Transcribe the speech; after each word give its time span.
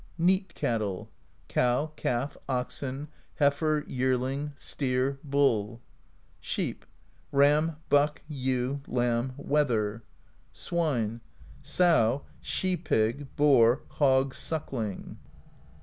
Neat 0.17 0.55
Cattle: 0.55 1.11
Cow, 1.47 1.91
calf, 1.95 2.35
oxen, 2.49 3.07
heifer, 3.35 3.83
yearling, 3.85 4.51
steer, 4.55 5.19
bull. 5.23 5.79
Sheep: 6.39 6.87
Ram, 7.31 7.75
buck, 7.87 8.23
ewe, 8.27 8.81
lamb, 8.87 9.33
wether. 9.37 10.01
Swine: 10.53 11.21
Sow, 11.61 12.23
she 12.41 12.75
pig, 12.75 13.27
boar, 13.35 13.83
hog, 13.89 14.33
suckling. 14.33 15.19